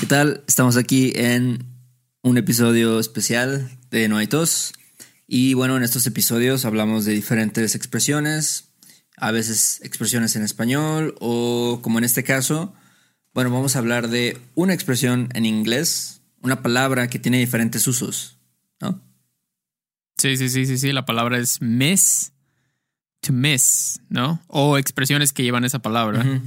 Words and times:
¿Qué 0.00 0.06
tal? 0.06 0.42
Estamos 0.48 0.78
aquí 0.78 1.12
en 1.14 1.66
un 2.22 2.38
episodio 2.38 2.98
especial 2.98 3.68
de 3.90 4.08
No 4.08 4.16
hay 4.16 4.26
tos. 4.26 4.72
Y 5.26 5.52
bueno, 5.52 5.76
en 5.76 5.82
estos 5.82 6.06
episodios 6.06 6.64
hablamos 6.64 7.04
de 7.04 7.12
diferentes 7.12 7.74
expresiones, 7.74 8.72
a 9.18 9.30
veces 9.30 9.78
expresiones 9.84 10.36
en 10.36 10.42
español 10.42 11.14
o 11.20 11.80
como 11.82 11.98
en 11.98 12.04
este 12.04 12.24
caso, 12.24 12.72
bueno, 13.34 13.50
vamos 13.50 13.76
a 13.76 13.80
hablar 13.80 14.08
de 14.08 14.40
una 14.54 14.72
expresión 14.72 15.28
en 15.34 15.44
inglés, 15.44 16.22
una 16.40 16.62
palabra 16.62 17.08
que 17.08 17.18
tiene 17.18 17.38
diferentes 17.38 17.86
usos, 17.86 18.38
¿no? 18.80 19.02
Sí, 20.16 20.38
sí, 20.38 20.48
sí, 20.48 20.64
sí, 20.64 20.78
sí. 20.78 20.92
La 20.92 21.04
palabra 21.04 21.36
es 21.36 21.60
miss, 21.60 22.32
to 23.20 23.34
miss, 23.34 24.00
¿no? 24.08 24.42
O 24.46 24.78
expresiones 24.78 25.34
que 25.34 25.42
llevan 25.42 25.66
esa 25.66 25.80
palabra. 25.80 26.20
Ujú. 26.20 26.40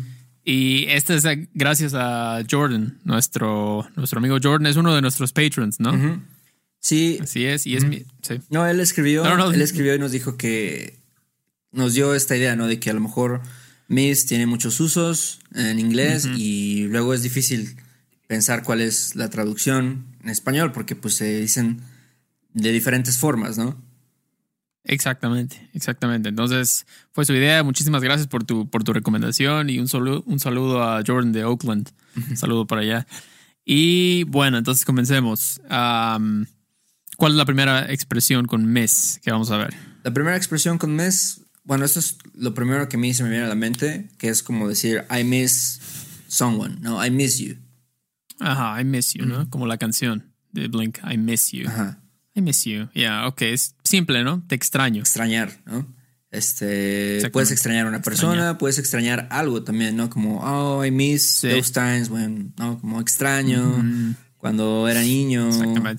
Y 0.45 0.85
esta 0.89 1.13
es 1.15 1.23
gracias 1.53 1.93
a 1.95 2.41
Jordan, 2.49 2.99
nuestro, 3.05 3.87
nuestro 3.95 4.19
amigo 4.19 4.37
Jordan 4.41 4.67
es 4.67 4.75
uno 4.75 4.93
de 4.93 5.01
nuestros 5.01 5.31
patrons, 5.31 5.79
¿no? 5.79 5.93
Ujú. 5.93 6.21
Sí, 6.79 7.17
Así 7.21 7.45
es, 7.45 7.65
y 7.65 7.77
es 7.77 7.85
mi. 7.85 8.03
Sí. 8.21 8.39
No, 8.49 8.67
él 8.67 8.81
escribió, 8.81 9.23
No, 9.23 9.37
no, 9.37 9.45
no. 9.45 9.51
él 9.53 9.61
escribió 9.61 9.95
y 9.95 9.99
nos 9.99 10.11
dijo 10.11 10.35
que 10.35 10.97
nos 11.71 11.93
dio 11.93 12.13
esta 12.13 12.35
idea, 12.35 12.57
¿no? 12.57 12.67
De 12.67 12.79
que 12.79 12.89
a 12.89 12.93
lo 12.93 12.99
mejor 12.99 13.41
Miss 13.87 14.25
tiene 14.25 14.45
muchos 14.47 14.79
usos 14.81 15.39
en 15.55 15.79
inglés 15.79 16.25
y 16.35 16.87
luego 16.89 17.13
es 17.13 17.23
difícil 17.23 17.77
pensar 18.27 18.63
cuál 18.63 18.81
es 18.81 19.15
la 19.15 19.29
traducción 19.29 20.05
en 20.23 20.29
español 20.29 20.71
porque 20.73 20.95
pues 20.95 21.15
se 21.15 21.39
dicen 21.39 21.81
de 22.53 22.71
diferentes 22.73 23.17
formas, 23.17 23.57
¿no? 23.57 23.81
Exactamente, 24.85 25.69
exactamente. 25.73 26.29
Entonces, 26.29 26.85
fue 27.11 27.25
su 27.25 27.33
idea. 27.33 27.63
Muchísimas 27.63 28.03
gracias 28.03 28.27
por 28.27 28.43
tu, 28.43 28.69
por 28.69 28.83
tu 28.83 28.93
recomendación 28.93 29.69
y 29.69 29.79
un 29.79 29.87
saludo, 29.87 30.23
un 30.25 30.39
saludo 30.39 30.83
a 30.83 31.01
Jordan 31.05 31.31
de 31.31 31.45
Oakland. 31.45 31.89
Un 32.29 32.37
saludo 32.37 32.67
para 32.67 32.81
allá. 32.81 33.07
Y 33.65 34.23
bueno, 34.25 34.57
entonces 34.57 34.85
comencemos. 34.85 35.61
¿Cuál 35.69 37.31
es 37.31 37.37
la 37.37 37.45
primera 37.45 37.91
expresión 37.91 38.45
con 38.45 38.71
miss 38.71 39.19
que 39.23 39.31
vamos 39.31 39.51
a 39.51 39.57
ver? 39.57 39.73
La 40.03 40.13
primera 40.13 40.35
expresión 40.35 40.77
con 40.77 40.95
miss, 40.95 41.41
bueno, 41.63 41.85
esto 41.85 41.99
es 41.99 42.17
lo 42.35 42.53
primero 42.53 42.89
que 42.89 42.97
a 42.97 42.99
mí 42.99 43.13
se 43.13 43.23
me 43.23 43.29
viene 43.29 43.45
a 43.45 43.47
la 43.47 43.55
mente, 43.55 44.09
que 44.17 44.27
es 44.27 44.43
como 44.43 44.67
decir 44.67 45.05
I 45.09 45.23
miss 45.23 45.79
someone, 46.27 46.75
no, 46.81 47.03
I 47.03 47.09
miss 47.09 47.37
you. 47.37 47.55
Ajá, 48.39 48.81
I 48.81 48.83
miss 48.83 49.13
you, 49.13 49.25
¿no? 49.25 49.49
Como 49.49 49.65
la 49.65 49.77
canción 49.77 50.33
de 50.51 50.67
Blink, 50.67 50.97
I 51.09 51.17
miss 51.17 51.51
you. 51.51 51.69
Ajá. 51.69 52.02
I 52.35 52.41
miss 52.41 52.63
you. 52.65 52.89
Yeah, 52.93 53.27
ok, 53.27 53.41
es 53.43 53.75
simple, 53.83 54.23
¿no? 54.23 54.43
Te 54.47 54.55
extraño. 54.55 55.01
extrañar, 55.01 55.51
¿no? 55.65 55.85
Este, 56.31 57.29
puedes 57.31 57.51
extrañar 57.51 57.85
a 57.85 57.89
una 57.89 58.01
persona, 58.01 58.33
Extrañar. 58.33 58.57
puedes 58.57 58.79
extrañar 58.79 59.27
algo 59.29 59.61
también, 59.63 59.95
¿no? 59.95 60.09
Como, 60.09 60.39
oh, 60.41 60.83
I 60.83 60.89
miss 60.89 61.23
Sí. 61.41 61.49
those 61.49 61.71
times 61.71 62.09
when, 62.09 62.53
¿no? 62.57 62.79
Como 62.79 62.99
extraño 62.99 64.15
cuando 64.37 64.87
era 64.89 65.01
niño, 65.01 65.49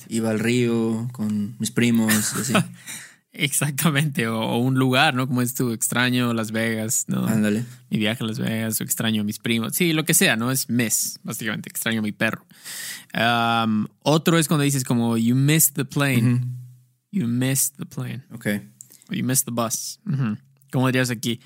iba 0.08 0.30
al 0.30 0.38
río 0.40 1.08
con 1.12 1.54
mis 1.60 1.70
primos, 1.70 2.12
así. 2.34 2.52
Exactamente, 3.36 4.28
o, 4.28 4.40
o 4.40 4.58
un 4.58 4.78
lugar, 4.78 5.14
¿no? 5.14 5.26
Como 5.26 5.42
es 5.42 5.54
tu 5.54 5.72
extraño 5.72 6.32
Las 6.32 6.52
Vegas, 6.52 7.04
¿no? 7.08 7.26
Ándale. 7.26 7.64
Mi 7.90 7.98
viaje 7.98 8.22
a 8.22 8.26
Las 8.26 8.38
Vegas, 8.38 8.80
o 8.80 8.84
extraño 8.84 9.22
a 9.22 9.24
mis 9.24 9.40
primos. 9.40 9.74
Sí, 9.74 9.92
lo 9.92 10.04
que 10.04 10.14
sea, 10.14 10.36
¿no? 10.36 10.52
Es 10.52 10.70
miss, 10.70 11.18
básicamente, 11.24 11.68
extraño 11.68 11.98
a 11.98 12.02
mi 12.02 12.12
perro. 12.12 12.46
Um, 13.12 13.88
otro 14.00 14.38
es 14.38 14.46
cuando 14.46 14.62
dices 14.62 14.84
como, 14.84 15.16
you 15.16 15.34
missed 15.34 15.74
the 15.74 15.84
plane. 15.84 16.42
You 17.10 17.26
missed 17.26 17.76
the 17.76 17.86
plane. 17.86 18.22
Ok. 18.32 18.46
O 19.10 19.14
you 19.14 19.24
missed 19.24 19.46
the 19.46 19.52
bus. 19.52 20.00
¿Cómo 20.70 20.86
dirías 20.86 21.10
aquí? 21.10 21.40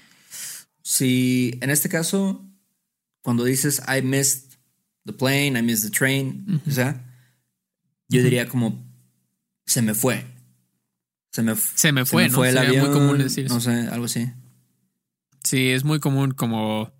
Si 0.82 1.58
en 1.60 1.70
este 1.70 1.88
caso, 1.88 2.46
cuando 3.22 3.44
dices 3.44 3.82
I 3.88 4.02
missed 4.02 4.58
the 5.04 5.12
plane, 5.12 5.58
I 5.58 5.62
missed 5.62 5.90
the 5.90 5.90
train, 5.90 6.62
o 6.66 6.70
sea, 6.70 7.04
yo 8.08 8.22
diría 8.22 8.46
como 8.48 8.86
se 9.66 9.82
me 9.82 9.94
fue. 9.94 10.24
Se 11.30 11.42
me, 11.42 11.54
Se 11.56 11.92
me 11.92 12.04
fue, 12.04 12.28
¿no? 12.28 12.44
el 12.44 12.54
Sería 12.54 12.68
muy 12.70 12.78
avión, 12.78 12.92
común 12.92 13.18
decir 13.18 13.46
eso. 13.46 13.54
No 13.54 13.60
sé, 13.60 13.88
algo 13.90 14.06
así. 14.06 14.30
Sí, 15.44 15.68
es 15.68 15.84
muy 15.84 16.00
común 16.00 16.32
como, 16.32 16.90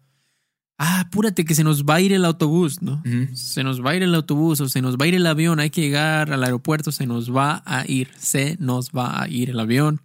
ah, 0.78 1.00
apúrate 1.00 1.44
que 1.44 1.54
se 1.54 1.64
nos 1.64 1.84
va 1.84 1.96
a 1.96 2.00
ir 2.00 2.12
el 2.12 2.24
autobús, 2.24 2.80
¿no? 2.82 3.02
Se 3.34 3.64
nos 3.64 3.84
va 3.84 3.90
a 3.90 3.96
ir 3.96 4.02
el 4.02 4.14
autobús 4.14 4.60
o 4.60 4.68
se 4.68 4.80
nos 4.80 4.96
va 4.96 5.04
a 5.04 5.08
ir 5.08 5.14
el 5.14 5.26
avión, 5.26 5.60
hay 5.60 5.70
que 5.70 5.80
llegar 5.80 6.32
al 6.32 6.44
aeropuerto, 6.44 6.92
se 6.92 7.06
nos 7.06 7.34
va 7.34 7.62
a 7.66 7.84
ir, 7.86 8.10
se 8.18 8.56
nos 8.60 8.90
va 8.90 9.22
a 9.22 9.28
ir 9.28 9.50
el 9.50 9.60
avión, 9.60 10.00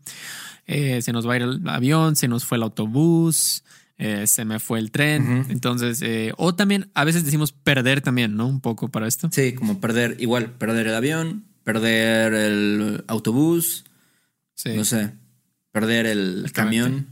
Eh, 0.66 1.02
se 1.02 1.12
nos 1.12 1.28
va 1.28 1.34
a 1.34 1.36
ir 1.36 1.42
el 1.42 1.68
avión, 1.68 2.16
se 2.16 2.30
nos 2.30 2.46
fue 2.46 2.56
el 2.58 2.64
autobús, 2.64 3.64
eh, 3.98 4.26
se 4.28 4.46
me 4.46 4.60
fue 4.60 4.80
el 4.80 4.92
tren. 4.92 5.46
Entonces, 5.50 6.02
eh, 6.02 6.32
o 6.38 6.56
también 6.56 6.90
a 6.94 7.04
veces 7.04 7.26
decimos 7.26 7.52
perder 7.52 8.00
también, 8.00 8.38
¿no? 8.38 8.48
Un 8.48 8.62
poco 8.62 8.88
para 8.88 9.06
esto. 9.08 9.28
Sí, 9.32 9.54
como 9.54 9.82
perder, 9.82 10.16
igual, 10.20 10.52
perder 10.52 10.88
el 10.88 10.96
avión, 10.96 11.44
perder 11.66 12.34
el 12.34 13.04
autobús, 13.08 13.84
Sí, 14.56 14.70
no 14.76 14.86
sé, 14.86 15.12
perder 15.72 16.06
el 16.06 16.42
Exactamente. 16.46 16.54
camión. 16.88 17.08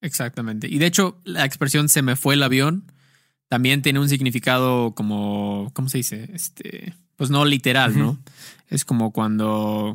exactamente. 0.00 0.68
Y 0.68 0.78
de 0.78 0.86
hecho, 0.86 1.18
la 1.24 1.44
expresión 1.44 1.88
se 1.88 2.02
me 2.02 2.16
fue 2.16 2.34
el 2.34 2.42
avión 2.42 2.84
también 3.48 3.82
tiene 3.82 3.98
un 4.00 4.08
significado 4.08 4.94
como, 4.94 5.70
¿cómo 5.74 5.90
se 5.90 5.98
dice? 5.98 6.30
Este, 6.32 6.94
pues 7.16 7.28
no 7.28 7.44
literal, 7.44 7.98
¿no? 7.98 8.18
Es 8.70 8.84
como 8.86 9.12
cuando 9.12 9.94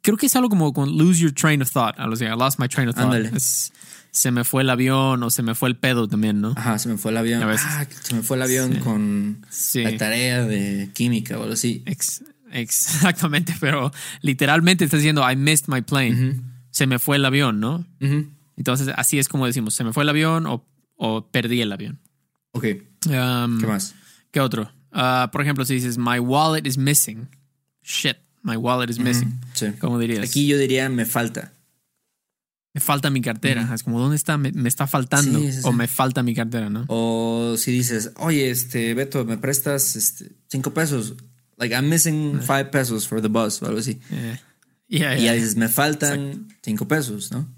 creo 0.00 0.16
que 0.16 0.24
es 0.24 0.34
algo 0.36 0.48
como 0.48 0.72
con 0.72 0.96
lose 0.96 1.20
your 1.20 1.32
train 1.32 1.60
of 1.60 1.70
thought. 1.70 1.94
Algo 1.98 2.14
así, 2.14 2.24
I 2.24 2.30
lost 2.30 2.58
my 2.58 2.66
train 2.66 2.88
of 2.88 2.94
thought. 2.96 3.14
Es- 3.34 3.72
se 4.10 4.30
me 4.30 4.44
fue 4.44 4.62
el 4.62 4.70
avión 4.70 5.22
o 5.22 5.28
se 5.28 5.42
me 5.42 5.54
fue 5.54 5.68
el 5.68 5.76
pedo 5.76 6.08
también, 6.08 6.40
¿no? 6.40 6.54
Ajá, 6.56 6.78
se 6.78 6.88
me 6.88 6.96
fue 6.96 7.10
el 7.10 7.16
avión. 7.18 7.42
Ah, 7.42 7.84
se 8.00 8.14
me 8.14 8.22
fue 8.22 8.36
el 8.38 8.42
avión 8.44 8.72
Sí. 8.72 8.78
con 8.78 9.44
Sí. 9.50 9.82
la 9.82 9.96
tarea 9.98 10.44
de 10.46 10.88
química 10.94 11.36
o 11.36 11.42
algo 11.42 11.52
así. 11.54 11.82
Ex- 11.84 12.22
exactamente, 12.54 13.54
pero 13.60 13.90
literalmente 14.22 14.84
estás 14.84 15.00
diciendo 15.00 15.22
I 15.30 15.36
missed 15.36 15.66
my 15.68 15.82
plane. 15.82 16.40
Se 16.70 16.86
me 16.86 16.98
fue 16.98 17.16
el 17.16 17.24
avión, 17.24 17.60
¿no? 17.60 17.86
Entonces, 18.56 18.88
así 18.96 19.18
es 19.18 19.28
como 19.28 19.46
decimos, 19.46 19.74
se 19.74 19.84
me 19.84 19.92
fue 19.92 20.02
el 20.04 20.08
avión 20.08 20.46
o, 20.46 20.66
o 20.96 21.28
perdí 21.30 21.60
el 21.60 21.72
avión. 21.72 22.00
Ok, 22.52 22.66
Um, 23.06 23.60
¿qué 23.60 23.66
más? 23.66 23.94
¿Qué 24.30 24.40
otro? 24.40 24.72
Ah, 24.90 25.28
por 25.30 25.42
ejemplo, 25.42 25.64
si 25.66 25.74
dices 25.74 25.98
my 25.98 26.18
wallet 26.18 26.66
is 26.66 26.78
missing. 26.78 27.28
Shit, 27.82 28.16
my 28.42 28.56
wallet 28.56 28.88
is 28.88 28.98
missing. 28.98 29.40
Sí. 29.52 29.66
¿Cómo 29.78 29.98
dirías? 29.98 30.24
Aquí 30.26 30.46
yo 30.46 30.56
diría 30.56 30.88
me 30.88 31.04
falta. 31.04 31.52
me 32.72 32.80
falta 32.80 33.10
mi 33.10 33.20
cartera. 33.20 33.70
Es 33.74 33.82
como, 33.82 34.00
¿dónde 34.00 34.16
está? 34.16 34.38
Me, 34.38 34.52
me 34.52 34.68
está 34.70 34.86
faltando. 34.86 35.38
Sí, 35.38 35.52
sí, 35.52 35.60
sí. 35.60 35.68
O 35.68 35.72
me 35.72 35.86
falta 35.86 36.22
mi 36.22 36.34
cartera, 36.34 36.70
¿no? 36.70 36.86
O 36.88 37.56
si 37.58 37.72
dices, 37.72 38.12
oye, 38.16 38.48
este, 38.50 38.94
Beto, 38.94 39.24
¿me 39.26 39.36
prestas 39.36 39.96
este, 39.96 40.32
cinco 40.48 40.72
pesos? 40.72 41.14
Like, 41.64 41.74
I'm 41.74 41.88
missing 41.88 42.40
five 42.42 42.70
pesos 42.70 43.06
for 43.06 43.20
the 43.22 43.28
bus 43.28 43.62
o 43.62 43.66
algo 43.66 43.78
así. 43.78 43.98
Eh, 44.10 44.38
yeah, 44.88 45.14
Y 45.14 45.16
ya 45.16 45.22
yeah. 45.22 45.32
dices, 45.32 45.56
me 45.56 45.68
faltan 45.68 46.48
cinco 46.62 46.86
pesos, 46.86 47.30
¿no? 47.32 47.48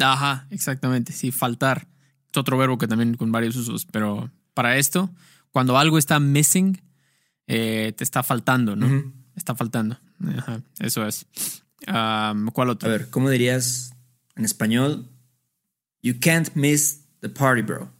Ajá, 0.00 0.46
exactamente. 0.50 1.12
Sí, 1.12 1.32
faltar. 1.32 1.88
Es 2.30 2.36
otro 2.38 2.56
verbo 2.56 2.78
que 2.78 2.86
también 2.86 3.14
con 3.16 3.32
varios 3.32 3.56
usos, 3.56 3.86
pero 3.86 4.30
para 4.54 4.76
esto, 4.76 5.10
cuando 5.50 5.76
algo 5.78 5.98
está 5.98 6.20
missing, 6.20 6.80
eh, 7.46 7.92
te 7.96 8.04
está 8.04 8.22
faltando, 8.22 8.76
¿no? 8.76 9.12
Está 9.34 9.54
faltando. 9.56 9.98
Ajá, 10.36 10.60
eso 10.78 11.06
es. 11.06 11.26
Um, 11.86 12.48
¿Cuál 12.48 12.68
A 12.68 12.72
otro? 12.72 12.90
ver, 12.90 13.08
¿cómo 13.10 13.30
dirías 13.30 13.92
en 14.36 14.44
español? 14.44 15.08
You 16.02 16.14
can't 16.20 16.54
miss 16.54 17.00
the 17.20 17.28
party, 17.28 17.62
bro. 17.62 17.90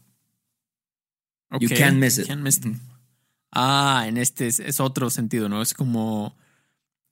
You 1.61 1.69
Ok, 1.69 1.77
can't 1.79 1.97
miss 1.97 2.19
it. 2.19 2.27
can't 2.27 2.43
miss 2.43 2.59
it. 2.59 2.77
Ah, 3.51 4.05
en 4.07 4.17
este 4.19 4.47
es, 4.47 4.61
es 4.61 4.81
otro 4.81 5.11
sentido, 5.11 5.49
¿no? 5.49 5.63
Es 5.63 5.75
como. 5.75 6.37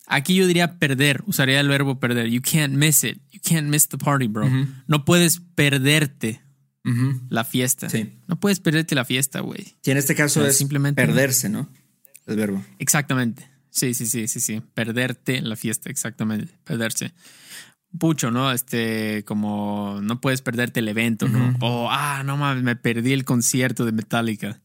Aquí 0.08 0.36
yo 0.36 0.46
diría 0.46 0.78
perder, 0.78 1.22
usaría 1.26 1.58
el 1.58 1.68
verbo 1.68 1.98
perder. 1.98 2.28
You 2.28 2.40
can't 2.40 2.74
miss 2.74 3.02
it. 3.02 3.18
You 3.32 3.40
can't 3.42 3.68
miss 3.68 3.88
the 3.88 3.98
party, 3.98 4.28
bro. 4.28 4.48
No 4.86 5.04
puedes 5.04 5.40
perderte 5.56 6.40
la 7.28 7.42
fiesta. 7.44 7.88
Sí. 7.88 8.12
No 8.28 8.38
puedes 8.38 8.60
perderte 8.60 8.94
la 8.94 9.04
fiesta, 9.04 9.40
güey. 9.40 9.74
Sí, 9.82 9.90
en 9.90 9.96
este 9.96 10.14
caso 10.14 10.40
sea, 10.40 10.50
es 10.50 10.56
simplemente- 10.56 11.04
perderse, 11.04 11.48
¿no? 11.48 11.68
El 12.26 12.36
verbo. 12.36 12.64
Exactamente. 12.78 13.50
Sí, 13.70 13.94
sí, 13.94 14.06
sí, 14.06 14.28
sí, 14.28 14.40
sí. 14.40 14.62
Perderte 14.74 15.40
la 15.42 15.56
fiesta, 15.56 15.90
exactamente. 15.90 16.56
Perderse. 16.64 17.12
Pucho, 17.98 18.30
¿no? 18.30 18.52
Este, 18.52 19.24
como 19.24 20.00
no 20.02 20.20
puedes 20.20 20.40
perderte 20.42 20.80
el 20.80 20.88
evento, 20.88 21.28
¿no? 21.28 21.56
O, 21.60 21.88
ah, 21.90 22.22
no 22.24 22.36
mames, 22.36 22.62
me 22.62 22.76
perdí 22.76 23.12
el 23.12 23.24
concierto 23.24 23.84
de 23.84 23.92
Metallica. 23.92 24.60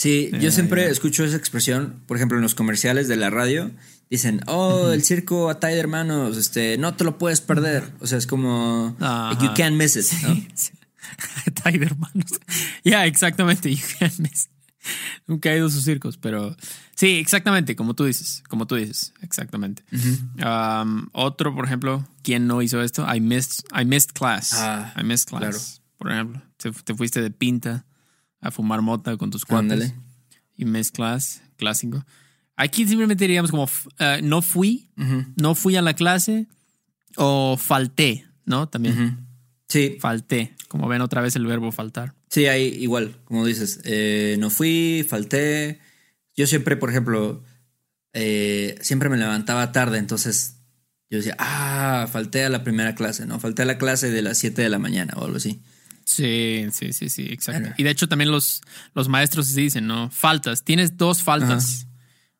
Sí, 0.00 0.30
yo 0.40 0.50
siempre 0.50 0.88
escucho 0.88 1.26
esa 1.26 1.36
expresión, 1.36 2.02
por 2.06 2.16
ejemplo, 2.16 2.38
en 2.38 2.42
los 2.42 2.54
comerciales 2.54 3.06
de 3.06 3.16
la 3.16 3.28
radio, 3.28 3.70
dicen, 4.08 4.40
oh, 4.46 4.92
el 4.92 5.04
circo 5.04 5.50
Atay 5.50 5.74
de 5.74 5.80
hermanos, 5.80 6.38
este, 6.38 6.78
no 6.78 6.94
te 6.94 7.04
lo 7.04 7.18
puedes 7.18 7.42
perder. 7.42 7.92
O 8.00 8.06
sea, 8.06 8.16
es 8.16 8.26
como, 8.26 8.96
you 9.42 9.52
can't 9.54 9.76
miss 9.76 9.96
it. 9.96 10.06
¿no? 10.22 10.34
Sí. 10.54 10.72
Ty 11.62 11.76
de 11.76 11.84
hermanos. 11.84 12.30
Ya, 12.82 13.04
exactamente. 13.04 13.70
You 13.70 13.82
can't 13.98 14.18
miss. 14.20 14.48
Nunca 15.26 15.52
he 15.52 15.58
ido 15.58 15.66
a 15.66 15.70
sus 15.70 15.84
circos, 15.84 16.16
pero 16.16 16.56
sí, 16.96 17.18
exactamente, 17.18 17.76
como 17.76 17.92
tú 17.92 18.06
dices, 18.06 18.42
como 18.48 18.66
tú 18.66 18.76
dices, 18.76 19.12
exactamente. 19.20 19.84
Um, 20.42 21.10
otro, 21.12 21.54
por 21.54 21.66
ejemplo, 21.66 22.08
¿quién 22.22 22.46
no 22.46 22.62
hizo 22.62 22.80
esto? 22.80 23.06
I 23.06 23.20
missed, 23.20 23.66
I 23.78 23.84
missed 23.84 24.12
class. 24.14 24.54
Ah, 24.54 24.94
I 24.98 25.04
missed 25.04 25.28
class. 25.28 25.40
claro. 25.40 25.58
Por 25.98 26.10
ejemplo, 26.10 26.42
te, 26.56 26.70
te 26.72 26.94
fuiste 26.94 27.20
de 27.20 27.30
pinta 27.30 27.84
a 28.40 28.50
fumar 28.50 28.82
mota 28.82 29.16
con 29.16 29.30
tus 29.30 29.44
cuates. 29.44 29.94
Missed 30.56 30.94
class. 30.94 31.42
clásico. 31.56 32.04
Aquí 32.56 32.86
simplemente 32.86 33.24
diríamos 33.24 33.50
como 33.50 33.68
eh, 33.98 34.20
no 34.22 34.42
fui, 34.42 34.90
no 35.36 35.54
fui 35.54 35.76
a 35.76 35.82
la 35.82 35.94
clase 35.94 36.46
o 37.16 37.56
falté, 37.56 38.26
¿no? 38.44 38.68
También 38.68 39.26
Sí, 39.68 39.96
falté. 40.00 40.54
Como 40.68 40.88
ven 40.88 41.00
otra 41.00 41.22
vez 41.22 41.36
el 41.36 41.46
verbo 41.46 41.72
faltar. 41.72 42.14
sí, 42.28 42.46
ahí 42.46 42.64
igual, 42.80 43.16
como 43.24 43.46
dices, 43.46 43.80
eh, 43.84 44.36
no 44.38 44.50
fui, 44.50 45.06
falté. 45.08 45.80
Yo 46.36 46.46
siempre, 46.46 46.76
por 46.76 46.90
ejemplo, 46.90 47.42
eh, 48.12 48.76
siempre 48.82 49.08
me 49.08 49.16
levantaba 49.16 49.72
tarde, 49.72 49.98
entonces 49.98 50.56
yo 51.08 51.18
decía, 51.18 51.36
ah, 51.38 52.08
falté 52.10 52.44
a 52.44 52.48
la 52.50 52.62
primera 52.64 52.94
clase, 52.94 53.26
¿no? 53.26 53.40
Falté 53.40 53.62
a 53.62 53.64
la 53.64 53.78
clase 53.78 54.10
de 54.10 54.22
las 54.22 54.38
7 54.38 54.60
de 54.62 54.68
la 54.68 54.78
mañana 54.78 55.14
o 55.16 55.24
algo 55.24 55.36
así. 55.38 55.60
Sí, 56.10 56.66
sí, 56.72 56.92
sí, 56.92 57.08
sí, 57.08 57.26
exacto. 57.30 57.70
Y 57.76 57.84
de 57.84 57.90
hecho 57.90 58.08
también 58.08 58.32
los, 58.32 58.62
los 58.94 59.08
maestros 59.08 59.54
dicen, 59.54 59.86
¿no? 59.86 60.10
Faltas, 60.10 60.64
tienes 60.64 60.96
dos 60.96 61.22
faltas. 61.22 61.86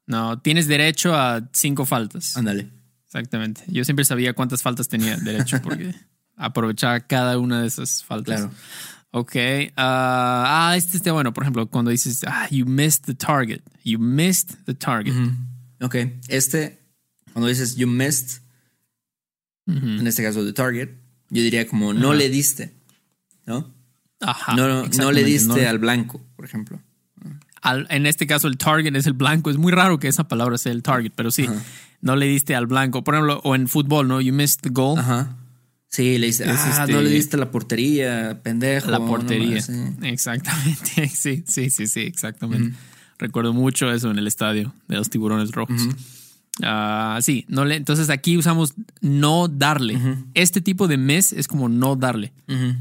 No, 0.07 0.41
tienes 0.41 0.67
derecho 0.67 1.15
a 1.15 1.49
cinco 1.53 1.87
faltas. 1.87 2.37
Ándale. 2.37 2.69
Exactamente. 3.07 3.63
Yo 3.69 3.85
siempre 3.85 4.05
sabía 4.05 4.33
cuántas 4.33 4.63
faltas 4.63 4.89
tenía 4.89 5.17
derecho 5.19 5.61
porque 5.63 5.95
aprovechaba 6.37 6.99
cada 6.99 7.39
una 7.39 7.61
de 7.61 7.69
esas 7.69 8.03
faltas. 8.03 8.41
Claro. 8.41 8.55
Ok. 9.13 9.37
ah, 9.77 10.71
ah, 10.71 10.77
este 10.77 10.97
está 10.97 11.13
bueno. 11.13 11.33
Por 11.33 11.45
ejemplo, 11.45 11.69
cuando 11.69 11.93
dices, 11.93 12.25
ah, 12.27 12.49
you 12.51 12.67
missed 12.67 13.05
the 13.05 13.15
target. 13.15 13.61
You 13.85 14.01
missed 14.01 14.57
the 14.67 14.75
target. 14.75 15.15
Ok, 15.81 15.97
este, 16.29 16.79
cuando 17.33 17.49
dices 17.49 17.77
you 17.77 17.87
missed, 17.87 18.43
en 19.67 20.07
este 20.07 20.23
caso 20.23 20.45
the 20.45 20.53
target, 20.53 20.91
yo 21.31 21.43
diría 21.43 21.67
como 21.67 21.95
no 21.95 22.13
le 22.13 22.29
diste, 22.29 22.75
¿no? 23.51 23.75
Ajá. 24.21 24.55
no, 24.55 24.69
no, 24.69 24.87
no 24.87 25.13
le 25.13 25.25
diste 25.25 25.63
no- 25.63 25.69
al 25.71 25.79
blanco, 25.79 26.23
por 26.37 26.45
ejemplo. 26.45 26.81
al- 27.63 27.87
en 27.91 28.07
este 28.07 28.27
caso, 28.27 28.49
el 28.49 28.57
target 28.59 28.95
es 28.97 29.07
el 29.07 29.13
blanco. 29.15 29.51
Es 29.51 29.57
muy 29.59 29.73
raro 29.73 29.99
que 29.99 30.09
esa 30.09 30.29
palabra 30.29 30.57
sea 30.59 30.73
el 30.73 30.83
target, 30.83 31.13
pero 31.15 31.31
sí, 31.31 31.47
no 32.01 32.17
le 32.17 32.27
diste 32.27 32.55
al 32.55 32.67
blanco. 32.67 33.03
Por 33.05 33.15
ejemplo, 33.15 33.41
o 33.45 33.55
en 33.55 33.69
fútbol, 33.69 34.09
¿no? 34.09 34.21
You 34.21 34.33
missed 34.33 34.61
the 34.63 34.71
goal. 34.71 34.99
Ajá. 34.99 35.37
Sí, 35.89 36.19
le 36.19 36.27
diste, 36.29 36.45
Es 36.45 36.51
ah, 36.61 36.83
este- 36.83 36.93
no 36.93 37.01
le 37.03 37.11
diste 37.11 37.37
la 37.37 37.51
portería, 37.51 38.41
pendejo. 38.43 38.91
La 38.91 38.99
portería. 39.01 39.61
sí. 39.61 39.73
Exactamente. 40.03 41.09
Sí, 41.13 41.43
sí, 41.47 41.71
sí, 41.71 41.87
sí, 41.87 42.01
exactamente. 42.01 42.77
Recuerdo 43.19 43.53
mucho 43.53 43.93
eso 43.93 44.11
en 44.11 44.19
el 44.19 44.27
estadio 44.27 44.73
de 44.89 44.97
los 44.97 45.11
tiburones 45.11 45.51
rojos. 45.51 45.83
Ah, 46.63 47.19
sí, 47.23 47.45
no 47.49 47.65
le, 47.65 47.77
entonces 47.77 48.11
aquí 48.11 48.37
usamos 48.37 48.75
no 49.01 49.49
darle. 49.49 49.99
Este 50.35 50.61
tipo 50.61 50.89
de 50.89 50.97
mes 50.97 51.33
es 51.33 51.49
como 51.49 51.69
no 51.69 51.97
darle. 51.97 52.33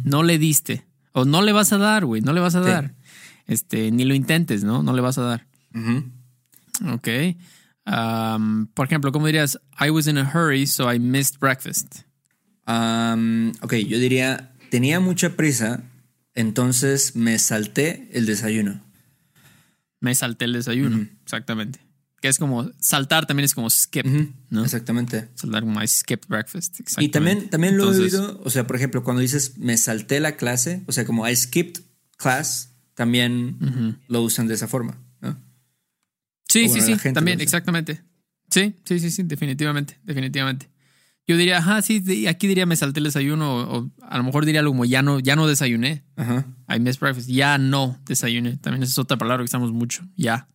No 0.04 0.24
le 0.24 0.38
diste. 0.38 0.86
O 1.14 1.26
no 1.26 1.42
le 1.42 1.52
vas 1.54 1.74
a 1.74 1.78
dar, 1.78 2.06
güey. 2.06 2.22
No 2.22 2.34
le 2.34 2.40
vas 2.40 2.56
a 2.56 2.64
Sí. 2.64 2.70
dar. 2.70 2.94
Este, 3.48 3.92
ni 3.92 4.06
lo 4.06 4.14
intentes, 4.14 4.64
¿no? 4.64 4.84
No 4.84 4.94
le 4.94 5.02
vas 5.02 5.18
a 5.18 5.24
dar. 5.24 5.48
Ujú. 5.74 6.04
Ok. 6.94 7.08
Um, 7.86 8.68
por 8.68 8.86
ejemplo, 8.86 9.12
¿cómo 9.12 9.26
dirías? 9.26 9.60
I 9.80 9.90
was 9.90 10.06
in 10.08 10.18
a 10.20 10.24
hurry, 10.32 10.68
so 10.68 10.92
I 10.94 11.00
missed 11.00 11.40
breakfast. 11.40 12.02
Am, 12.66 13.52
ok, 13.62 13.74
yo 13.88 13.98
diría, 13.98 14.52
tenía 14.70 15.00
mucha 15.00 15.36
prisa, 15.36 15.82
entonces 16.36 17.16
me 17.16 17.40
salté 17.40 18.08
el 18.14 18.28
desayuno. 18.28 18.80
Me 20.00 20.14
salté 20.14 20.46
el 20.46 20.54
desayuno. 20.54 21.08
Exactamente. 21.24 21.80
Que 22.21 22.27
es 22.27 22.38
como 22.38 22.69
saltar 22.80 23.25
también 23.25 23.45
es 23.45 23.56
como 23.56 23.69
skip, 23.69 24.06
¿no? 24.50 24.63
Exactamente. 24.63 25.30
Saltar 25.36 25.63
como 25.63 25.81
I 25.81 25.88
skipped 25.88 26.27
breakfast. 26.27 26.80
Y 27.00 27.10
también, 27.10 27.50
también 27.50 27.77
lo 27.77 27.83
Entonces, 27.92 28.13
he 28.13 28.18
oído, 28.18 28.42
o 28.44 28.50
sea, 28.50 28.68
por 28.68 28.75
ejemplo, 28.75 29.04
cuando 29.04 29.21
dices 29.21 29.57
me 29.57 29.77
salté 29.77 30.19
la 30.19 30.36
clase, 30.36 30.83
o 30.88 30.92
sea, 30.92 31.06
como 31.06 31.27
I 31.27 31.36
skipped 31.36 31.81
class, 32.18 32.75
también 32.94 34.00
lo 34.07 34.21
usan 34.21 34.48
de 34.48 34.56
esa 34.56 34.68
forma, 34.68 34.98
¿no? 35.21 35.42
Sí, 36.50 36.68
sí, 36.68 36.81
sí. 36.81 37.13
También, 37.13 37.39
exactamente. 37.39 38.04
Sí, 38.50 38.75
sí, 38.83 39.00
sí, 39.00 39.12
sí. 39.12 39.24
Definitivamente, 39.24 40.00
definitivamente. 40.04 40.69
Yo 41.27 41.38
diría, 41.38 41.60
ajá, 41.60 41.83
sí, 41.83 42.25
aquí 42.27 42.48
diría 42.48 42.65
me 42.65 42.75
salté 42.75 43.00
el 43.00 43.04
desayuno, 43.04 43.56
o, 43.56 43.77
o 43.77 43.92
a 44.01 44.18
lo 44.18 44.24
mejor 44.24 44.45
diría 44.45 44.62
algo 44.62 44.72
como 44.72 44.83
ya 44.83 45.04
no, 45.04 45.19
ya 45.19 45.36
no 45.36 45.48
desayuné. 45.48 46.04
Ajá. 46.15 46.48
I 46.68 46.80
missed 46.80 47.00
breakfast. 47.00 47.30
Ya 47.30 47.57
no 47.60 48.00
desayuné. 48.06 48.57
También 48.57 48.81
esa 48.81 48.92
es 48.92 48.98
otra 48.98 49.18
palabra 49.18 49.44
que 49.44 49.45
usamos 49.45 49.72
mucho. 49.72 50.04
Ya. 50.18 50.48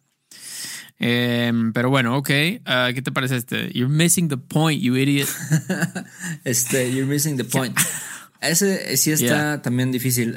Em, 0.98 1.72
pero 1.72 1.90
bueno, 1.90 2.16
ok. 2.16 2.30
Ah, 2.64 2.90
¿Qué 2.94 3.02
te 3.02 3.12
parece 3.12 3.36
este? 3.36 3.70
You're 3.72 3.92
missing 3.92 4.28
the 4.28 4.36
point, 4.36 4.80
you 4.82 4.96
idiot. 4.96 5.28
Este, 6.44 6.92
you're 6.92 7.06
missing 7.06 7.36
the 7.36 7.44
point. 7.44 7.76
Ese 8.40 8.96
sí 8.96 9.10
está 9.10 9.24
Yeah. 9.26 9.62
también 9.62 9.90
difícil. 9.90 10.36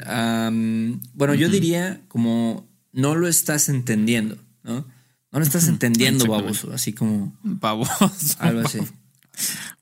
Bueno, 1.14 1.34
yo 1.34 1.48
diría 1.48 2.00
como 2.08 2.66
no 2.92 3.14
lo 3.14 3.28
estás 3.28 3.68
entendiendo, 3.68 4.38
¿no? 4.62 4.86
No 5.30 5.38
lo 5.38 5.42
estás 5.42 5.68
entendiendo, 5.68 6.26
baboso, 6.26 6.72
así 6.72 6.92
como 6.94 7.36
Baboso. 7.42 8.10
algo 8.38 8.60
así. 8.60 8.78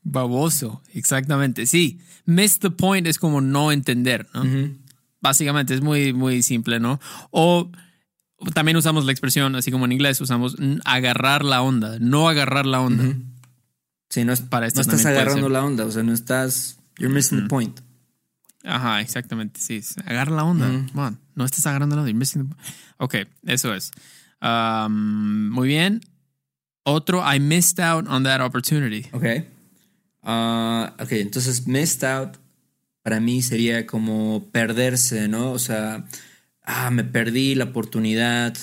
Baboso. 0.02 0.82
Exactamente. 0.92 1.66
Sí. 1.66 1.98
Miss 2.24 2.58
the 2.58 2.70
point 2.70 3.06
es 3.06 3.18
como 3.18 3.40
no 3.40 3.70
entender, 3.72 4.26
¿no? 4.34 4.42
Básicamente 5.20 5.74
es 5.74 5.80
muy, 5.80 6.12
muy 6.12 6.42
simple, 6.42 6.80
¿no? 6.80 7.00
O 7.30 7.70
también 8.54 8.76
usamos 8.76 9.04
la 9.04 9.12
expresión, 9.12 9.54
así 9.56 9.70
como 9.70 9.84
en 9.86 9.92
inglés, 9.92 10.20
usamos 10.20 10.56
agarrar 10.84 11.44
la 11.44 11.62
onda, 11.62 11.98
no 12.00 12.28
agarrar 12.28 12.66
la 12.66 12.80
onda. 12.80 13.14
Sí, 14.10 14.24
no, 14.24 14.32
es- 14.32 14.40
Para 14.40 14.66
esto 14.66 14.78
no 14.80 14.82
estás 14.82 15.06
agarrando 15.06 15.48
la 15.48 15.64
onda, 15.64 15.84
o 15.84 15.90
sea, 15.90 16.02
no 16.02 16.12
estás. 16.12 16.78
You're 16.98 17.14
missing 17.14 17.42
the 17.42 17.48
point. 17.48 17.80
Ajá, 18.64 19.00
exactamente. 19.00 19.60
Sí, 19.60 19.80
agarra 20.06 20.32
la 20.34 20.44
onda. 20.44 20.66
Come 20.92 21.02
on, 21.06 21.18
no 21.34 21.44
estás 21.44 21.66
agarrando 21.66 21.96
la 21.96 22.02
onda. 22.02 22.10
you're 22.10 22.18
missing 22.18 22.48
the- 22.48 22.56
Ok, 22.98 23.14
eso 23.46 23.74
es. 23.74 23.90
Um, 24.42 25.48
muy 25.50 25.68
bien. 25.68 26.00
Otro, 26.84 27.22
I 27.30 27.40
missed 27.40 27.80
out 27.80 28.06
on 28.08 28.22
that 28.24 28.40
opportunity. 28.40 29.08
Ok. 29.12 29.24
Ah, 30.22 30.94
ok, 31.00 31.12
entonces 31.12 31.66
missed 31.66 32.04
out 32.04 32.36
para 33.02 33.20
mí 33.20 33.42
sería 33.42 33.86
como 33.86 34.48
perderse, 34.52 35.28
¿no? 35.28 35.52
O 35.52 35.58
sea, 35.58 36.04
ah, 36.66 36.90
me 36.90 37.04
perdí 37.04 37.54
la 37.54 37.64
oportunidad 37.64 38.56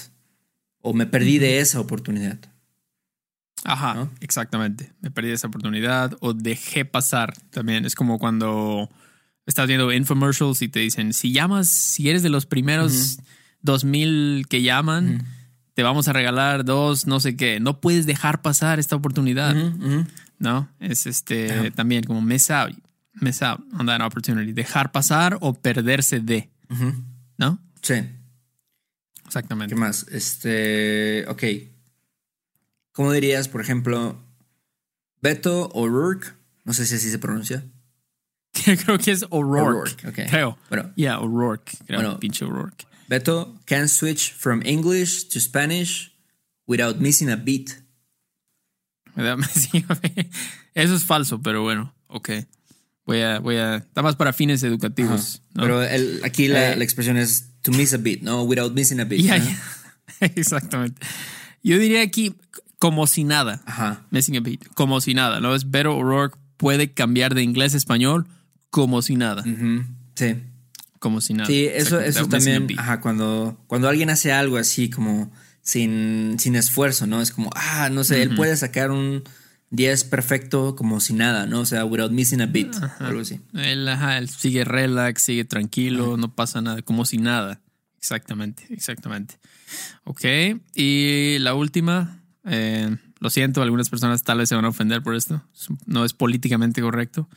o 0.81 0.93
me 0.93 1.05
perdí 1.05 1.39
de 1.39 1.59
esa 1.59 1.79
oportunidad. 1.79 2.37
Ajá, 3.63 3.93
¿No? 3.93 4.11
exactamente. 4.19 4.91
Me 5.01 5.09
perdí 5.09 5.31
esa 5.31 5.47
oportunidad 5.47 6.15
o 6.19 6.33
dejé 6.33 6.85
pasar 6.85 7.33
también. 7.49 7.85
Es 7.85 7.95
como 7.95 8.19
cuando 8.19 8.89
estás 9.45 9.67
viendo 9.67 9.91
infomercials 9.91 10.61
y 10.61 10.67
te 10.67 10.81
dicen, 10.81 11.13
si 11.13 11.31
llamas, 11.31 11.69
si 11.69 12.09
eres 12.09 12.23
de 12.23 12.29
los 12.29 12.45
primeros 12.45 13.19
dos 13.61 13.85
mil 13.85 14.45
que 14.49 14.61
llaman, 14.61 15.25
te 15.73 15.83
vamos 15.83 16.09
a 16.09 16.13
regalar 16.13 16.65
dos, 16.65 17.07
no 17.07 17.21
sé 17.21 17.37
qué. 17.37 17.61
No 17.61 17.79
puedes 17.79 18.05
dejar 18.05 18.41
pasar 18.41 18.79
esta 18.79 18.97
oportunidad. 18.97 19.55
¿no? 20.39 20.69
Es 20.79 21.07
este 21.07 21.71
también 21.71 22.03
como 22.03 22.21
miss 22.21 22.51
out, 22.51 22.75
miss 23.13 23.41
out 23.41 23.61
on 23.79 23.85
that 23.85 24.01
opportunity. 24.01 24.51
Dejar 24.51 24.91
pasar 24.91 25.37
o 25.39 25.53
perderse 25.53 26.19
de. 26.19 26.49
¿no? 27.37 27.59
Sí. 27.83 27.93
Exactamente. 29.25 29.73
¿Qué 29.75 29.79
más? 29.79 30.07
Este, 30.09 31.25
ok. 31.27 31.43
¿Cómo 32.93 33.11
dirías, 33.11 33.47
por 33.47 33.61
ejemplo, 33.61 34.17
Beto 35.21 35.69
O'Rourke? 35.73 36.33
No 36.63 36.73
sé 36.73 36.85
si 36.85 36.95
así 36.95 37.09
se 37.11 37.19
pronuncia. 37.19 37.63
Creo 38.85 38.97
que 38.97 39.11
es 39.11 39.23
O'Rourke. 39.29 39.99
O'Rourke, 40.01 40.07
ok. 40.07 40.29
Creo. 40.29 40.57
Bueno. 40.69 40.91
Yeah, 40.95 41.19
O'Rourke. 41.19 41.77
Creo, 41.85 41.99
Bueno. 42.01 42.19
pinche 42.19 42.45
O'Rourke. 42.45 42.85
Beto 43.09 43.59
can 43.65 43.87
switch 43.89 44.31
from 44.33 44.61
English 44.65 45.27
to 45.29 45.39
Spanish 45.39 46.11
without 46.67 46.97
missing 46.99 47.29
a 47.29 47.35
beat. 47.35 47.71
Me 49.15 49.23
da- 49.23 49.37
sí, 49.53 49.83
Eso 50.73 50.95
es 50.95 51.03
falso, 51.03 51.41
pero 51.41 51.61
bueno, 51.63 51.93
ok. 52.07 52.29
Voy 53.05 53.21
a, 53.21 53.39
voy 53.39 53.57
a, 53.57 53.75
está 53.77 54.01
más 54.01 54.15
para 54.15 54.31
fines 54.33 54.63
educativos. 54.63 55.41
¿no? 55.53 55.63
Pero 55.63 55.83
el- 55.83 56.21
aquí 56.23 56.47
la, 56.47 56.71
Eh. 56.73 56.75
la 56.77 56.83
expresión 56.83 57.17
es 57.17 57.49
to 57.61 57.71
miss 57.71 57.93
a 57.93 57.97
beat, 57.97 58.21
¿no? 58.21 58.43
Without 58.43 58.73
missing 58.73 58.99
a 59.01 59.05
beat. 59.05 59.21
Ya, 59.23 59.37
¿no? 59.39 59.45
Exactamente. 60.21 61.01
Yo 61.63 61.77
diría 61.79 62.01
aquí 62.01 62.35
como 62.79 63.07
si 63.07 63.23
nada. 63.23 63.61
Ajá. 63.65 64.05
Missing 64.11 64.37
a 64.37 64.39
beat. 64.41 64.61
Como 64.73 65.01
si 65.01 65.13
nada. 65.13 65.39
¿no? 65.39 65.55
Es 65.55 65.69
Beto 65.69 65.95
O'Rourke 65.95 66.37
puede 66.57 66.91
cambiar 66.93 67.35
de 67.35 67.43
inglés 67.43 67.73
a 67.73 67.77
español 67.77 68.27
como 68.69 69.01
si 69.01 69.15
nada. 69.15 69.43
Sí. 70.15 70.35
Como 70.99 71.19
si 71.21 71.33
nada. 71.33 71.47
Sí, 71.47 71.65
eso, 71.65 71.99
eso 71.99 72.27
también, 72.27 72.67
ajá, 72.77 73.01
cuando, 73.01 73.59
cuando 73.67 73.89
alguien 73.89 74.09
hace 74.09 74.31
algo 74.31 74.55
así 74.57 74.89
como 74.89 75.31
sin, 75.61 76.37
sin 76.39 76.55
esfuerzo, 76.55 77.05
¿no? 77.07 77.21
Es 77.21 77.31
como, 77.31 77.49
ah, 77.55 77.89
no 77.91 78.03
sé, 78.05 78.21
él 78.21 78.35
puede 78.35 78.55
sacar 78.55 78.89
un 78.91 79.23
10 79.73 80.03
perfecto 80.03 80.75
como 80.75 80.99
si 80.99 81.13
nada, 81.13 81.47
¿no? 81.47 81.61
O 81.61 81.65
sea, 81.65 81.83
without 81.83 82.11
missing 82.11 82.41
a 82.41 82.45
beat, 82.45 82.75
o 82.75 83.03
algo 83.03 83.21
así. 83.21 83.41
Él, 83.55 83.87
ajá, 83.87 84.19
él 84.19 84.29
sigue 84.29 84.63
relax, 84.63 85.23
sigue 85.23 85.45
tranquilo, 85.45 86.15
no 86.15 86.35
pasa 86.35 86.61
nada, 86.61 86.83
como 86.83 87.05
si 87.05 87.17
nada. 87.17 87.59
Exactamente, 87.97 88.67
exactamente. 88.69 89.39
Ok, 90.03 90.25
y 90.75 91.39
la 91.39 91.55
última, 91.55 92.21
eh, 92.45 92.95
lo 93.19 93.31
siento, 93.31 93.63
algunas 93.63 93.89
personas 93.89 94.21
tal 94.21 94.37
vez 94.37 94.49
se 94.49 94.55
van 94.55 94.65
a 94.65 94.69
ofender 94.69 95.01
por 95.01 95.15
esto, 95.15 95.43
no 95.87 96.05
es 96.05 96.13
políticamente 96.13 96.79
correcto, 96.81 97.27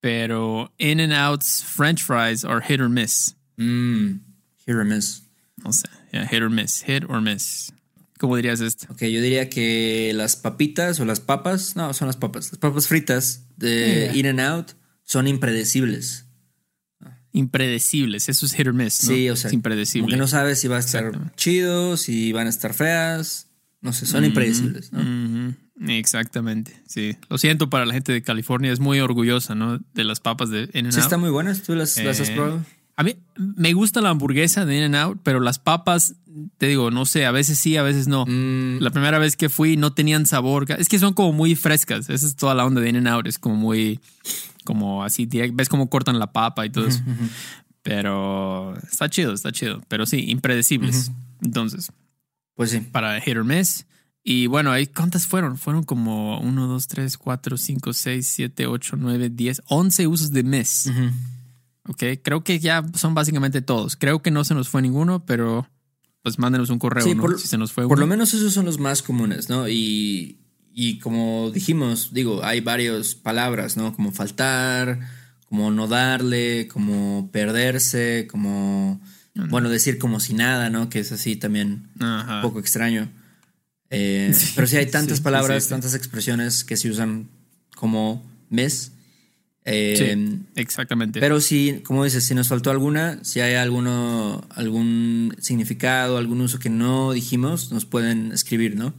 pero 0.00 0.72
in 0.78 0.98
and 0.98 1.12
outs 1.12 1.62
french 1.62 2.02
fries 2.02 2.44
are 2.44 2.60
hit 2.60 2.80
or 2.80 2.88
miss. 2.88 3.36
Mm, 3.56 4.20
here 4.66 4.80
or 4.80 4.84
miss. 4.84 5.22
No 5.62 5.72
sé, 5.72 5.88
yeah, 6.12 6.26
hit 6.26 6.42
or 6.42 6.50
miss, 6.50 6.82
hit 6.82 7.04
or 7.08 7.20
miss. 7.20 7.72
¿Cómo 8.18 8.36
dirías 8.36 8.60
esto? 8.60 8.86
Ok, 8.90 9.00
yo 9.02 9.20
diría 9.22 9.48
que 9.48 10.12
las 10.14 10.36
papitas 10.36 10.98
o 11.00 11.04
las 11.04 11.20
papas, 11.20 11.76
no, 11.76 11.92
son 11.94 12.06
las 12.08 12.16
papas, 12.16 12.50
las 12.50 12.58
papas 12.58 12.88
fritas 12.88 13.44
de 13.56 14.10
In 14.14 14.26
and 14.26 14.40
Out 14.40 14.72
son 15.04 15.26
impredecibles. 15.28 16.24
Impredecibles, 17.32 18.28
eso 18.28 18.46
es 18.46 18.54
hit 18.54 18.66
or 18.66 18.72
miss. 18.72 19.04
¿no? 19.04 19.10
Sí, 19.14 19.28
o 19.30 19.36
sea, 19.36 19.48
es 19.48 19.54
impredecible. 19.54 20.02
Como 20.06 20.10
que 20.10 20.16
no 20.16 20.26
sabes 20.26 20.60
si 20.60 20.66
va 20.68 20.76
a 20.76 20.80
estar 20.80 21.34
chido, 21.36 21.96
si 21.96 22.32
van 22.32 22.46
a 22.46 22.50
estar 22.50 22.74
feas, 22.74 23.48
no 23.80 23.92
sé, 23.92 24.06
son 24.06 24.24
impredecibles. 24.24 24.92
¿no? 24.92 25.54
Exactamente, 25.88 26.82
sí. 26.88 27.16
Lo 27.28 27.38
siento 27.38 27.70
para 27.70 27.86
la 27.86 27.94
gente 27.94 28.12
de 28.12 28.22
California, 28.22 28.72
es 28.72 28.80
muy 28.80 28.98
orgullosa, 28.98 29.54
¿no? 29.54 29.78
De 29.94 30.04
las 30.04 30.18
papas 30.20 30.50
de 30.50 30.62
In-N-Out. 30.72 30.94
Sí, 30.94 31.00
están 31.00 31.20
muy 31.20 31.30
buenas, 31.30 31.62
tú 31.62 31.74
las, 31.76 31.96
las 32.02 32.18
has 32.20 32.30
Eh, 32.30 32.34
probado. 32.34 32.64
A 32.98 33.04
mí 33.04 33.14
me 33.36 33.74
gusta 33.74 34.00
la 34.00 34.08
hamburguesa 34.08 34.66
de 34.66 34.76
In-N-Out, 34.76 35.20
pero 35.22 35.38
las 35.38 35.60
papas, 35.60 36.16
te 36.56 36.66
digo, 36.66 36.90
no 36.90 37.06
sé, 37.06 37.26
a 37.26 37.30
veces 37.30 37.56
sí, 37.56 37.76
a 37.76 37.82
veces 37.84 38.08
no. 38.08 38.26
Mm, 38.26 38.80
La 38.80 38.90
primera 38.90 39.20
vez 39.20 39.36
que 39.36 39.48
fui 39.48 39.76
no 39.76 39.92
tenían 39.92 40.26
sabor. 40.26 40.66
Es 40.76 40.88
que 40.88 40.98
son 40.98 41.14
como 41.14 41.32
muy 41.32 41.54
frescas. 41.54 42.10
Esa 42.10 42.26
es 42.26 42.34
toda 42.34 42.56
la 42.56 42.66
onda 42.66 42.80
de 42.80 42.88
In-N-Out. 42.88 43.28
Es 43.28 43.38
como 43.38 43.54
muy, 43.54 44.00
como 44.64 45.04
así, 45.04 45.26
ves 45.26 45.68
cómo 45.68 45.88
cortan 45.88 46.18
la 46.18 46.32
papa 46.32 46.66
y 46.66 46.70
todo 46.70 46.88
eso. 46.88 47.00
Pero 47.82 48.76
está 48.78 49.08
chido, 49.08 49.32
está 49.32 49.52
chido. 49.52 49.80
Pero 49.86 50.04
sí, 50.04 50.28
impredecibles. 50.30 51.12
Entonces, 51.40 51.92
pues 52.56 52.70
sí. 52.72 52.80
para 52.80 53.20
hit 53.20 53.36
or 53.36 53.44
miss. 53.44 53.86
Y 54.24 54.48
bueno, 54.48 54.72
¿cuántas 54.92 55.28
fueron? 55.28 55.56
Fueron 55.56 55.84
como 55.84 56.40
1, 56.40 56.66
2, 56.66 56.88
3, 56.88 57.16
4, 57.16 57.56
5, 57.56 57.92
6, 57.92 58.26
7, 58.26 58.66
8, 58.66 58.96
9, 58.98 59.30
10, 59.30 59.62
11 59.66 60.06
usos 60.08 60.32
de 60.32 60.42
miss. 60.42 60.88
Ujú. 60.90 61.10
Ok, 61.88 62.02
creo 62.22 62.44
que 62.44 62.58
ya 62.60 62.84
son 62.94 63.14
básicamente 63.14 63.62
todos. 63.62 63.96
Creo 63.96 64.22
que 64.22 64.30
no 64.30 64.44
se 64.44 64.54
nos 64.54 64.68
fue 64.68 64.82
ninguno, 64.82 65.24
pero 65.26 65.68
pues 66.22 66.38
mándenos 66.38 66.70
un 66.70 66.78
correo 66.78 67.04
Sí, 67.04 67.14
¿no? 67.14 67.22
por- 67.22 67.38
si 67.40 67.48
se 67.48 67.58
nos 67.58 67.72
fue 67.72 67.84
Por 67.88 67.96
uno. 67.96 68.02
lo 68.02 68.06
menos 68.06 68.34
esos 68.34 68.52
son 68.52 68.66
los 68.66 68.78
más 68.78 69.02
comunes, 69.02 69.48
¿no? 69.48 69.68
Y, 69.68 70.38
y 70.74 70.98
como 70.98 71.50
dijimos, 71.52 72.10
digo, 72.12 72.44
hay 72.44 72.60
varias 72.60 73.14
palabras, 73.14 73.76
¿no? 73.76 73.94
Como 73.94 74.12
faltar, 74.12 75.00
como 75.48 75.70
no 75.70 75.88
darle, 75.88 76.68
como 76.68 77.30
perderse, 77.32 78.28
como, 78.30 79.00
bueno, 79.48 79.70
decir 79.70 79.96
como 79.98 80.20
si 80.20 80.34
nada, 80.34 80.68
¿no? 80.68 80.90
Que 80.90 80.98
es 81.00 81.10
así 81.12 81.36
también 81.36 81.88
Ajá. 82.00 82.36
un 82.36 82.42
poco 82.42 82.58
extraño. 82.58 83.08
Eh, 83.90 84.36
pero 84.54 84.66
sí 84.66 84.76
hay 84.76 84.90
tantas 84.90 85.18
Sí, 85.18 85.24
palabras, 85.24 85.68
tantas 85.68 85.94
expresiones 85.94 86.64
que 86.64 86.76
se 86.76 86.90
usan 86.90 87.28
como 87.74 88.22
mes. 88.50 88.92
Eh, 89.70 90.14
Sí, 90.16 90.38
exactamente. 90.56 91.20
Pero 91.20 91.40
si, 91.40 91.80
como 91.84 92.04
dices, 92.04 92.24
si 92.24 92.34
nos 92.34 92.48
faltó 92.48 92.70
alguna, 92.70 93.22
si 93.22 93.40
hay 93.40 93.54
alguno, 93.54 94.44
algún 94.54 95.34
significado, 95.40 96.16
algún 96.16 96.40
uso 96.40 96.58
que 96.58 96.70
no 96.70 97.12
dijimos, 97.12 97.70
nos 97.72 97.84
pueden 97.84 98.32
escribir, 98.32 98.76
¿no? 98.76 98.94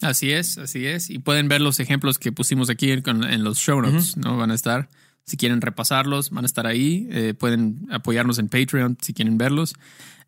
Así 0.00 0.30
es, 0.30 0.58
así 0.58 0.86
es. 0.86 1.10
Y 1.10 1.18
pueden 1.18 1.48
ver 1.48 1.60
los 1.60 1.80
ejemplos 1.80 2.18
que 2.18 2.30
pusimos 2.30 2.70
aquí 2.70 2.92
en 2.92 3.42
los 3.44 3.58
show 3.58 3.80
notes, 3.82 4.16
¿no? 4.16 4.36
Van 4.36 4.50
a 4.52 4.54
estar. 4.54 4.88
Si 5.26 5.36
quieren 5.36 5.60
repasarlos, 5.60 6.30
van 6.30 6.44
a 6.44 6.46
estar 6.46 6.66
ahí. 6.66 7.08
Eh, 7.10 7.34
pueden 7.34 7.86
apoyarnos 7.90 8.38
en 8.38 8.48
Patreon 8.48 8.96
si 9.02 9.12
quieren 9.12 9.38
verlos. 9.38 9.74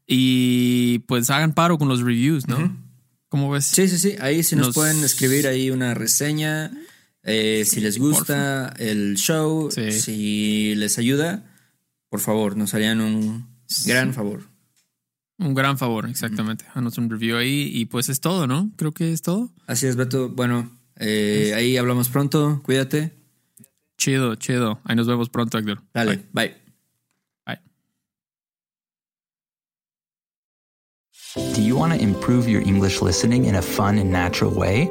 Y 0.07 0.99
pues 1.07 1.31
hagan 1.31 1.55
paro 1.55 1.79
con 1.79 1.89
los 1.89 2.01
reviews, 2.01 2.49
¿no? 2.49 2.77
¿Cómo 3.29 3.49
ves? 3.51 3.65
Sí, 3.67 3.87
sí, 3.87 3.97
sí. 3.99 4.17
Ahí 4.21 4.43
si 4.43 4.57
nos, 4.57 4.67
Nos- 4.69 4.75
pueden 4.75 5.05
escribir 5.05 5.47
ahí 5.47 5.71
una 5.71 5.95
reseña, 5.95 6.73
eh, 7.23 7.65
si 7.67 7.81
les 7.81 7.99
gusta 7.99 8.73
el 8.79 9.17
show, 9.17 9.71
Sí. 9.71 9.93
si 9.93 10.75
les 10.77 10.99
ayuda, 10.99 11.45
por 12.09 12.21
favor, 12.21 12.57
nos 12.57 12.75
harían 12.75 13.01
un 13.01 13.47
gran 13.87 14.15
favor. 14.15 14.43
Un 15.39 15.55
gran 15.55 15.79
favor, 15.79 16.07
exactamente. 16.09 16.65
Hanos 16.75 16.99
un 16.99 17.09
review 17.09 17.37
ahí 17.39 17.71
y 17.73 17.87
pues 17.87 18.09
es 18.11 18.21
todo, 18.21 18.47
¿no? 18.47 18.71
Creo 18.77 18.93
que 18.93 19.13
es 19.13 19.23
todo. 19.23 19.51
Así 19.67 19.87
es, 19.87 19.97
Beto. 19.97 20.29
Bueno, 20.29 20.71
eh, 20.97 21.53
ahí 21.55 21.77
hablamos 21.79 22.09
pronto. 22.11 22.61
Cuídate. 22.63 23.13
Chido, 23.97 24.35
chido. 24.35 24.81
Ahí 24.85 24.97
nos 24.97 25.07
vemos 25.07 25.31
pronto, 25.31 25.57
Héctor. 25.59 25.83
Dale, 25.95 26.25
bye. 26.33 26.57
Bye. 27.47 27.59
Do 31.55 31.63
you 31.63 31.77
want 31.77 31.93
to 31.95 31.99
improve 31.99 32.49
your 32.49 32.61
English 32.63 33.01
listening 33.01 33.45
in 33.47 33.55
a 33.55 33.63
fun 33.63 33.97
and 33.99 34.11
natural 34.11 34.53
way? 34.53 34.91